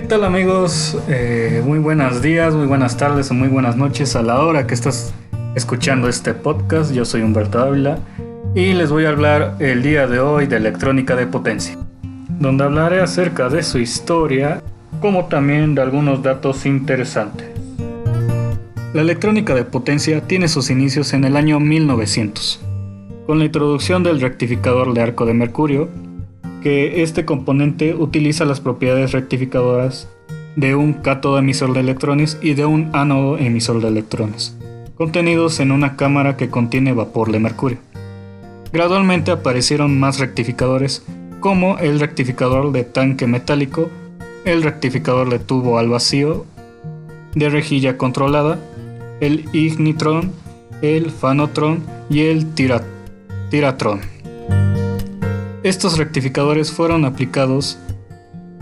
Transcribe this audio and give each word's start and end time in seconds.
¿Qué 0.00 0.06
tal 0.06 0.24
amigos? 0.24 0.96
Eh, 1.08 1.62
muy 1.62 1.78
buenos 1.78 2.22
días, 2.22 2.54
muy 2.54 2.66
buenas 2.66 2.96
tardes 2.96 3.30
o 3.30 3.34
muy 3.34 3.48
buenas 3.48 3.76
noches 3.76 4.16
a 4.16 4.22
la 4.22 4.40
hora 4.40 4.66
que 4.66 4.72
estás 4.72 5.12
escuchando 5.54 6.08
este 6.08 6.32
podcast. 6.32 6.94
Yo 6.94 7.04
soy 7.04 7.20
Humberto 7.20 7.58
Ávila 7.58 7.98
y 8.54 8.72
les 8.72 8.90
voy 8.90 9.04
a 9.04 9.10
hablar 9.10 9.56
el 9.58 9.82
día 9.82 10.06
de 10.06 10.18
hoy 10.18 10.46
de 10.46 10.56
electrónica 10.56 11.16
de 11.16 11.26
potencia, 11.26 11.76
donde 12.38 12.64
hablaré 12.64 13.02
acerca 13.02 13.50
de 13.50 13.62
su 13.62 13.78
historia 13.78 14.62
como 15.02 15.26
también 15.26 15.74
de 15.74 15.82
algunos 15.82 16.22
datos 16.22 16.64
interesantes. 16.64 17.48
La 18.94 19.02
electrónica 19.02 19.54
de 19.54 19.66
potencia 19.66 20.22
tiene 20.22 20.48
sus 20.48 20.70
inicios 20.70 21.12
en 21.12 21.24
el 21.24 21.36
año 21.36 21.60
1900, 21.60 22.58
con 23.26 23.38
la 23.38 23.44
introducción 23.44 24.02
del 24.02 24.22
rectificador 24.22 24.94
de 24.94 25.02
arco 25.02 25.26
de 25.26 25.34
mercurio 25.34 25.90
que 26.60 27.02
este 27.02 27.24
componente 27.24 27.94
utiliza 27.94 28.44
las 28.44 28.60
propiedades 28.60 29.12
rectificadoras 29.12 30.08
de 30.56 30.74
un 30.74 30.92
cátodo 30.94 31.38
emisor 31.38 31.72
de 31.72 31.80
electrones 31.80 32.38
y 32.42 32.54
de 32.54 32.66
un 32.66 32.90
ánodo 32.92 33.38
emisor 33.38 33.80
de 33.80 33.88
electrones, 33.88 34.56
contenidos 34.96 35.60
en 35.60 35.72
una 35.72 35.96
cámara 35.96 36.36
que 36.36 36.50
contiene 36.50 36.92
vapor 36.92 37.32
de 37.32 37.38
mercurio. 37.38 37.78
Gradualmente 38.72 39.30
aparecieron 39.30 39.98
más 39.98 40.18
rectificadores 40.18 41.04
como 41.40 41.78
el 41.78 41.98
rectificador 41.98 42.72
de 42.72 42.84
tanque 42.84 43.26
metálico, 43.26 43.88
el 44.44 44.62
rectificador 44.62 45.30
de 45.30 45.38
tubo 45.38 45.78
al 45.78 45.88
vacío, 45.88 46.46
de 47.34 47.48
rejilla 47.48 47.96
controlada, 47.96 48.58
el 49.20 49.48
ignitron, 49.52 50.32
el 50.82 51.10
fanotron 51.10 51.82
y 52.08 52.20
el 52.20 52.54
tiratron. 52.54 54.00
Estos 55.62 55.98
rectificadores 55.98 56.72
fueron 56.72 57.04
aplicados 57.04 57.78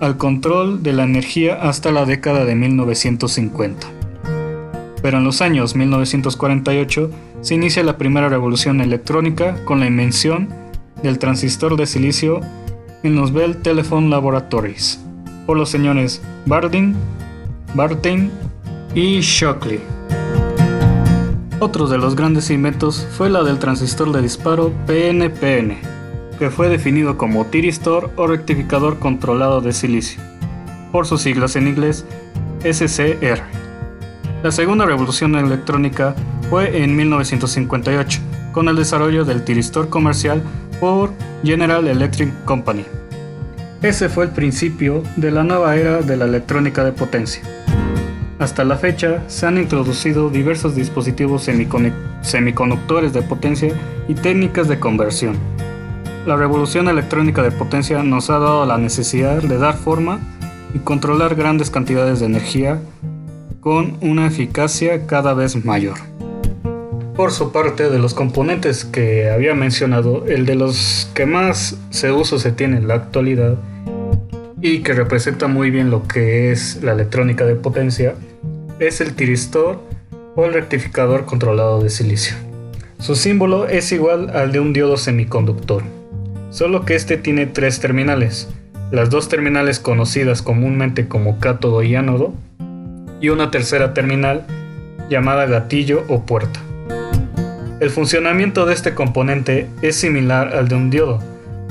al 0.00 0.16
control 0.16 0.84
de 0.84 0.92
la 0.92 1.02
energía 1.02 1.60
hasta 1.60 1.90
la 1.90 2.04
década 2.04 2.44
de 2.44 2.54
1950. 2.54 3.86
Pero 5.02 5.18
en 5.18 5.24
los 5.24 5.42
años 5.42 5.74
1948 5.74 7.10
se 7.40 7.54
inicia 7.54 7.82
la 7.82 7.98
primera 7.98 8.28
revolución 8.28 8.80
electrónica 8.80 9.56
con 9.64 9.80
la 9.80 9.86
invención 9.86 10.48
del 11.02 11.18
transistor 11.18 11.76
de 11.76 11.86
silicio 11.86 12.40
en 13.02 13.16
los 13.16 13.32
Bell 13.32 13.56
Telephone 13.56 14.08
Laboratories 14.08 15.00
por 15.46 15.56
los 15.56 15.70
señores 15.70 16.22
Bardeen, 16.46 16.94
Bartain 17.74 18.30
y 18.94 19.20
Shockley. 19.20 19.80
Otro 21.58 21.88
de 21.88 21.98
los 21.98 22.14
grandes 22.14 22.50
inventos 22.50 23.06
fue 23.16 23.30
la 23.30 23.42
del 23.42 23.58
transistor 23.58 24.12
de 24.12 24.22
disparo 24.22 24.72
PNPN, 24.86 25.76
que 26.38 26.50
fue 26.50 26.68
definido 26.68 27.16
como 27.16 27.46
tiristor 27.46 28.10
o 28.16 28.26
rectificador 28.26 28.98
controlado 28.98 29.60
de 29.60 29.72
silicio, 29.72 30.20
por 30.92 31.06
sus 31.06 31.22
siglas 31.22 31.56
en 31.56 31.68
inglés 31.68 32.04
SCR. 32.60 33.42
La 34.42 34.50
segunda 34.50 34.86
revolución 34.86 35.34
electrónica 35.36 36.14
fue 36.50 36.82
en 36.82 36.96
1958, 36.96 38.20
con 38.52 38.68
el 38.68 38.76
desarrollo 38.76 39.24
del 39.24 39.44
tiristor 39.44 39.88
comercial 39.88 40.42
por 40.80 41.12
General 41.42 41.86
Electric 41.86 42.44
Company. 42.44 42.84
Ese 43.82 44.08
fue 44.08 44.24
el 44.24 44.30
principio 44.30 45.02
de 45.16 45.30
la 45.30 45.42
nueva 45.44 45.76
era 45.76 46.00
de 46.00 46.16
la 46.16 46.24
electrónica 46.24 46.84
de 46.84 46.92
potencia. 46.92 47.42
Hasta 48.38 48.64
la 48.64 48.76
fecha 48.76 49.22
se 49.28 49.46
han 49.46 49.58
introducido 49.58 50.28
diversos 50.28 50.74
dispositivos 50.74 51.48
semiconductores 52.22 53.12
de 53.12 53.22
potencia 53.22 53.72
y 54.08 54.14
técnicas 54.14 54.68
de 54.68 54.80
conversión 54.80 55.36
la 56.26 56.36
revolución 56.36 56.88
electrónica 56.88 57.42
de 57.42 57.50
potencia 57.50 58.02
nos 58.02 58.30
ha 58.30 58.38
dado 58.38 58.64
la 58.64 58.78
necesidad 58.78 59.42
de 59.42 59.58
dar 59.58 59.76
forma 59.76 60.20
y 60.72 60.78
controlar 60.78 61.34
grandes 61.34 61.68
cantidades 61.68 62.20
de 62.20 62.26
energía 62.26 62.80
con 63.60 63.98
una 64.00 64.26
eficacia 64.26 65.06
cada 65.06 65.34
vez 65.34 65.64
mayor. 65.64 65.98
Por 67.14 67.30
su 67.30 67.52
parte, 67.52 67.90
de 67.90 67.98
los 67.98 68.14
componentes 68.14 68.84
que 68.84 69.30
había 69.30 69.54
mencionado, 69.54 70.24
el 70.26 70.46
de 70.46 70.54
los 70.54 71.10
que 71.14 71.26
más 71.26 71.78
se 71.90 72.10
uso 72.10 72.38
se 72.38 72.52
tiene 72.52 72.78
en 72.78 72.88
la 72.88 72.94
actualidad 72.94 73.56
y 74.62 74.78
que 74.78 74.94
representa 74.94 75.46
muy 75.46 75.70
bien 75.70 75.90
lo 75.90 76.08
que 76.08 76.50
es 76.50 76.82
la 76.82 76.92
electrónica 76.92 77.44
de 77.44 77.54
potencia, 77.54 78.14
es 78.80 79.02
el 79.02 79.14
tiristor 79.14 79.78
o 80.34 80.46
el 80.46 80.54
rectificador 80.54 81.26
controlado 81.26 81.82
de 81.82 81.90
silicio. 81.90 82.34
Su 82.98 83.14
símbolo 83.14 83.68
es 83.68 83.92
igual 83.92 84.30
al 84.30 84.52
de 84.52 84.60
un 84.60 84.72
diodo 84.72 84.96
semiconductor 84.96 85.82
solo 86.54 86.84
que 86.84 86.94
este 86.94 87.16
tiene 87.16 87.46
tres 87.46 87.80
terminales, 87.80 88.48
las 88.92 89.10
dos 89.10 89.28
terminales 89.28 89.80
conocidas 89.80 90.40
comúnmente 90.40 91.08
como 91.08 91.40
cátodo 91.40 91.82
y 91.82 91.96
ánodo, 91.96 92.32
y 93.20 93.30
una 93.30 93.50
tercera 93.50 93.92
terminal 93.92 94.46
llamada 95.10 95.46
gatillo 95.46 96.04
o 96.06 96.24
puerta. 96.24 96.60
El 97.80 97.90
funcionamiento 97.90 98.66
de 98.66 98.74
este 98.74 98.94
componente 98.94 99.66
es 99.82 99.96
similar 99.96 100.54
al 100.54 100.68
de 100.68 100.76
un 100.76 100.90
diodo, 100.90 101.18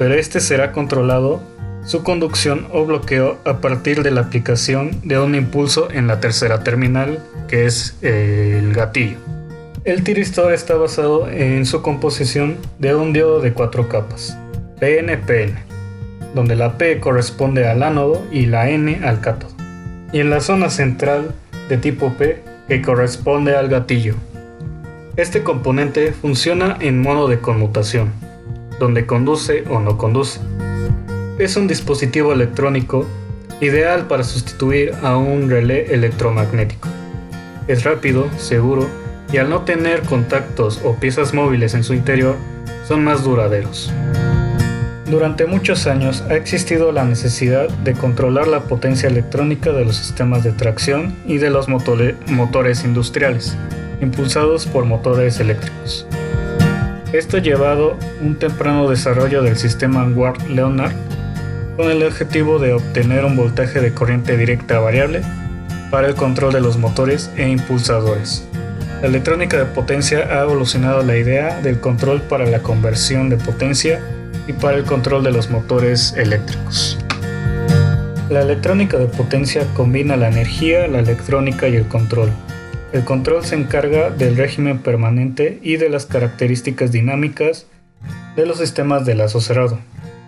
pero 0.00 0.14
este 0.14 0.40
será 0.40 0.72
controlado 0.72 1.40
su 1.84 2.02
conducción 2.02 2.66
o 2.72 2.84
bloqueo 2.84 3.38
a 3.44 3.58
partir 3.58 4.02
de 4.02 4.10
la 4.10 4.22
aplicación 4.22 4.90
de 5.04 5.20
un 5.20 5.36
impulso 5.36 5.88
en 5.92 6.08
la 6.08 6.18
tercera 6.18 6.64
terminal, 6.64 7.20
que 7.46 7.66
es 7.66 7.96
el 8.02 8.74
gatillo. 8.74 9.18
El 9.84 10.02
tiristor 10.02 10.52
está 10.52 10.74
basado 10.74 11.30
en 11.30 11.64
su 11.64 11.80
composición 11.80 12.56
de 12.80 12.96
un 12.96 13.12
diodo 13.12 13.40
de 13.40 13.52
cuatro 13.52 13.88
capas. 13.88 14.36
PNPN, 14.80 15.54
donde 16.34 16.56
la 16.56 16.78
P 16.78 17.00
corresponde 17.00 17.68
al 17.68 17.82
ánodo 17.82 18.24
y 18.30 18.46
la 18.46 18.68
N 18.70 19.00
al 19.04 19.20
cátodo, 19.20 19.52
y 20.12 20.20
en 20.20 20.30
la 20.30 20.40
zona 20.40 20.70
central 20.70 21.34
de 21.68 21.78
tipo 21.78 22.12
P 22.14 22.42
que 22.68 22.82
corresponde 22.82 23.56
al 23.56 23.68
gatillo. 23.68 24.14
Este 25.16 25.42
componente 25.42 26.12
funciona 26.12 26.76
en 26.80 27.00
modo 27.00 27.28
de 27.28 27.38
conmutación, 27.38 28.12
donde 28.80 29.06
conduce 29.06 29.64
o 29.70 29.80
no 29.80 29.96
conduce. 29.96 30.40
Es 31.38 31.56
un 31.56 31.68
dispositivo 31.68 32.32
electrónico 32.32 33.06
ideal 33.60 34.06
para 34.06 34.24
sustituir 34.24 34.92
a 35.02 35.16
un 35.16 35.50
relé 35.50 35.94
electromagnético. 35.94 36.88
Es 37.68 37.84
rápido, 37.84 38.28
seguro 38.36 38.86
y 39.32 39.38
al 39.38 39.50
no 39.50 39.62
tener 39.62 40.02
contactos 40.02 40.80
o 40.84 40.94
piezas 40.94 41.34
móviles 41.34 41.74
en 41.74 41.82
su 41.82 41.94
interior, 41.94 42.36
son 42.86 43.02
más 43.02 43.24
duraderos. 43.24 43.92
Durante 45.14 45.46
muchos 45.46 45.86
años 45.86 46.24
ha 46.28 46.34
existido 46.34 46.90
la 46.90 47.04
necesidad 47.04 47.68
de 47.68 47.92
controlar 47.92 48.48
la 48.48 48.64
potencia 48.64 49.08
electrónica 49.08 49.70
de 49.70 49.84
los 49.84 49.94
sistemas 49.94 50.42
de 50.42 50.50
tracción 50.50 51.14
y 51.24 51.38
de 51.38 51.50
los 51.50 51.68
motores 51.68 52.84
industriales, 52.84 53.56
impulsados 54.00 54.66
por 54.66 54.86
motores 54.86 55.38
eléctricos. 55.38 56.08
Esto 57.12 57.36
ha 57.36 57.40
llevado 57.40 57.96
un 58.22 58.34
temprano 58.40 58.90
desarrollo 58.90 59.40
del 59.42 59.56
sistema 59.56 60.04
Ward-Leonard 60.04 60.96
con 61.76 61.92
el 61.92 62.02
objetivo 62.02 62.58
de 62.58 62.72
obtener 62.72 63.24
un 63.24 63.36
voltaje 63.36 63.80
de 63.80 63.94
corriente 63.94 64.36
directa 64.36 64.80
variable 64.80 65.22
para 65.92 66.08
el 66.08 66.16
control 66.16 66.52
de 66.52 66.60
los 66.60 66.76
motores 66.76 67.30
e 67.36 67.48
impulsadores. 67.48 68.48
La 69.00 69.06
electrónica 69.06 69.58
de 69.58 69.66
potencia 69.66 70.26
ha 70.28 70.42
evolucionado 70.42 71.04
la 71.04 71.16
idea 71.16 71.60
del 71.60 71.78
control 71.78 72.20
para 72.22 72.46
la 72.46 72.64
conversión 72.64 73.28
de 73.28 73.36
potencia 73.36 74.00
y 74.46 74.52
para 74.52 74.76
el 74.76 74.84
control 74.84 75.24
de 75.24 75.32
los 75.32 75.50
motores 75.50 76.14
eléctricos. 76.16 76.98
La 78.30 78.42
electrónica 78.42 78.98
de 78.98 79.06
potencia 79.06 79.66
combina 79.74 80.16
la 80.16 80.28
energía, 80.28 80.86
la 80.88 80.98
electrónica 80.98 81.68
y 81.68 81.76
el 81.76 81.86
control. 81.86 82.30
El 82.92 83.04
control 83.04 83.44
se 83.44 83.56
encarga 83.56 84.10
del 84.10 84.36
régimen 84.36 84.78
permanente 84.78 85.58
y 85.62 85.76
de 85.76 85.88
las 85.88 86.06
características 86.06 86.92
dinámicas 86.92 87.66
de 88.36 88.46
los 88.46 88.58
sistemas 88.58 89.04
de 89.04 89.14
lazo 89.14 89.40
cerrado. 89.40 89.78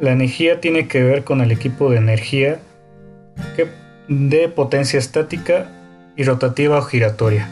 La 0.00 0.12
energía 0.12 0.60
tiene 0.60 0.86
que 0.86 1.02
ver 1.02 1.24
con 1.24 1.40
el 1.40 1.50
equipo 1.50 1.90
de 1.90 1.98
energía 1.98 2.60
de 4.08 4.48
potencia 4.48 4.98
estática 4.98 5.70
y 6.16 6.24
rotativa 6.24 6.78
o 6.78 6.82
giratoria 6.82 7.48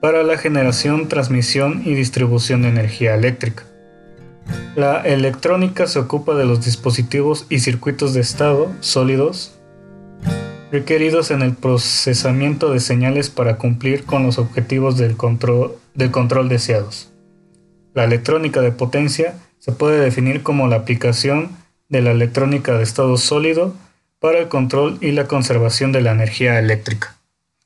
para 0.00 0.22
la 0.22 0.38
generación, 0.38 1.08
transmisión 1.08 1.82
y 1.84 1.94
distribución 1.94 2.62
de 2.62 2.68
energía 2.68 3.14
eléctrica. 3.14 3.64
La 4.76 5.00
electrónica 5.00 5.86
se 5.86 5.98
ocupa 5.98 6.34
de 6.34 6.44
los 6.44 6.64
dispositivos 6.64 7.46
y 7.48 7.58
circuitos 7.58 8.14
de 8.14 8.20
estado 8.20 8.70
sólidos 8.80 9.58
requeridos 10.70 11.30
en 11.30 11.42
el 11.42 11.54
procesamiento 11.54 12.70
de 12.72 12.80
señales 12.80 13.30
para 13.30 13.56
cumplir 13.56 14.04
con 14.04 14.24
los 14.24 14.38
objetivos 14.38 14.98
del 14.98 15.16
control, 15.16 15.76
control 16.10 16.48
deseados. 16.48 17.10
La 17.94 18.04
electrónica 18.04 18.60
de 18.60 18.70
potencia 18.70 19.34
se 19.58 19.72
puede 19.72 19.98
definir 19.98 20.42
como 20.42 20.68
la 20.68 20.76
aplicación 20.76 21.50
de 21.88 22.02
la 22.02 22.10
electrónica 22.10 22.76
de 22.76 22.82
estado 22.82 23.16
sólido 23.16 23.74
para 24.20 24.38
el 24.38 24.48
control 24.48 24.98
y 25.00 25.12
la 25.12 25.26
conservación 25.26 25.90
de 25.92 26.02
la 26.02 26.12
energía 26.12 26.58
eléctrica. 26.58 27.17